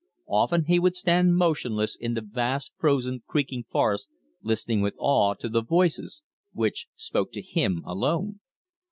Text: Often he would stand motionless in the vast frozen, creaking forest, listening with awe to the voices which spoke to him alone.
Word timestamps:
Often 0.27 0.63
he 0.65 0.79
would 0.79 0.95
stand 0.95 1.37
motionless 1.37 1.95
in 1.95 2.15
the 2.15 2.23
vast 2.25 2.73
frozen, 2.79 3.21
creaking 3.27 3.65
forest, 3.69 4.09
listening 4.41 4.81
with 4.81 4.95
awe 4.97 5.35
to 5.35 5.47
the 5.47 5.61
voices 5.61 6.23
which 6.53 6.87
spoke 6.95 7.31
to 7.33 7.41
him 7.43 7.83
alone. 7.85 8.39